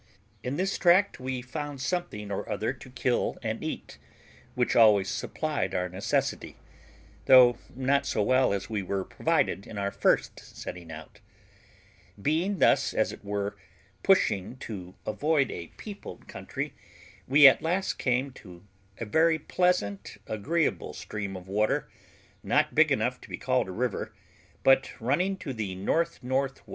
[0.41, 3.99] In this tract we found something or other to kill and eat,
[4.55, 6.55] which always supplied our necessity,
[7.27, 11.19] though not so well as we were provided in our first setting out;
[12.19, 13.55] being thus, as it were,
[14.01, 16.73] pushing to avoid a peopled country,
[17.27, 18.65] we at last came to
[18.99, 21.91] a very pleasant, agreeable stream of water,
[22.41, 24.15] not big enough to be called a river,
[24.63, 26.47] but running to the N.N.W.